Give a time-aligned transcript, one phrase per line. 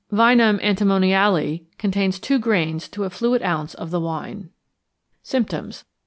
[0.11, 4.49] Vinum antimoniale contains 2 grains to a fluid ounce of the wine.
[5.23, 5.83] _Symptoms.